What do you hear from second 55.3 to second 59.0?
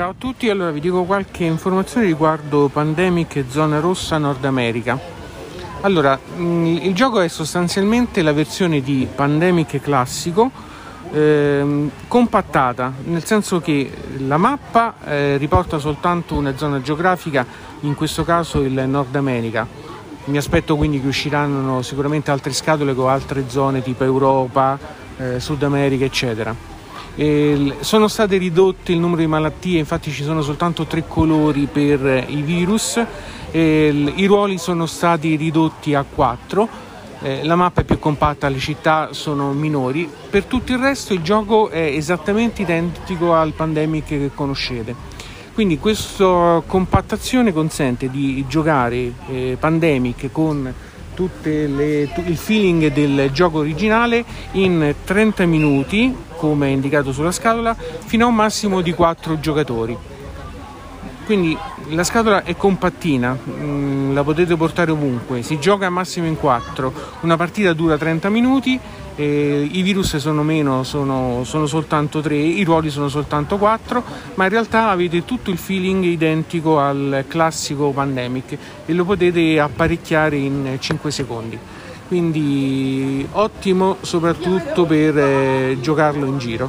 minuti, come indicato sulla scatola, fino a un massimo di